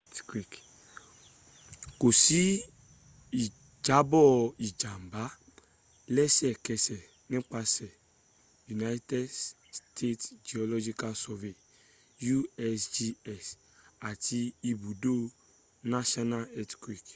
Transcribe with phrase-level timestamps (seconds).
[1.99, 2.41] kò sí
[3.43, 4.25] ìjàbọ̀
[4.67, 5.23] ìjàmbá
[6.15, 7.97] lẹsẹ̀kẹsẹ̀ ́nípasẹ̀
[8.75, 9.25] united
[9.79, 11.55] states geological survey
[12.35, 13.47] usgs
[14.09, 15.15] àti ibùdó
[15.93, 17.09] national earthquake